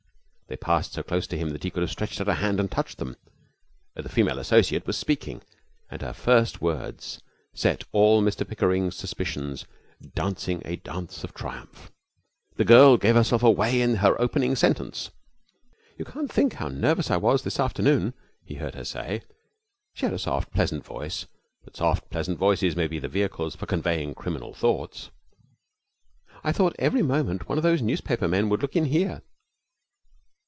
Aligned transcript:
They 0.47 0.57
passed 0.57 0.91
so 0.91 1.01
close 1.01 1.27
to 1.27 1.37
him 1.37 1.51
that 1.51 1.63
he 1.63 1.69
could 1.71 1.79
have 1.81 1.89
stretched 1.91 2.19
out 2.19 2.27
a 2.27 2.33
hand 2.33 2.59
and 2.59 2.69
touched 2.69 2.97
them. 2.97 3.15
The 3.95 4.09
female 4.09 4.37
associate 4.37 4.85
was 4.85 4.97
speaking, 4.97 5.41
and 5.89 6.01
her 6.01 6.11
first 6.11 6.59
words 6.61 7.21
set 7.53 7.85
all 7.93 8.21
Mr 8.21 8.45
Pickering's 8.45 8.97
suspicions 8.97 9.63
dancing 10.13 10.61
a 10.65 10.75
dance 10.75 11.23
of 11.23 11.33
triumph. 11.33 11.89
The 12.57 12.65
girl 12.65 12.97
gave 12.97 13.15
herself 13.15 13.43
away 13.43 13.79
with 13.87 13.99
her 13.99 14.19
opening 14.19 14.57
sentence. 14.57 15.09
'You 15.97 16.03
can't 16.03 16.29
think 16.29 16.55
how 16.55 16.67
nervous 16.67 17.09
I 17.09 17.15
was 17.15 17.43
this 17.43 17.57
afternoon,' 17.57 18.13
he 18.43 18.55
heard 18.55 18.75
her 18.75 18.83
say. 18.83 19.21
She 19.93 20.05
had 20.05 20.13
a 20.13 20.19
soft 20.19 20.51
pleasant 20.51 20.83
voice; 20.83 21.27
but 21.63 21.77
soft, 21.77 22.09
pleasant 22.09 22.37
voices 22.37 22.75
may 22.75 22.87
be 22.87 22.99
the 22.99 23.07
vehicles 23.07 23.55
for 23.55 23.67
conveying 23.67 24.13
criminal 24.15 24.53
thoughts. 24.53 25.11
'I 26.43 26.51
thought 26.51 26.75
every 26.77 27.03
moment 27.03 27.47
one 27.47 27.57
of 27.57 27.63
those 27.63 27.81
newspaper 27.81 28.27
men 28.27 28.49
would 28.49 28.61
look 28.61 28.75
in 28.75 28.83
here.' 28.87 29.21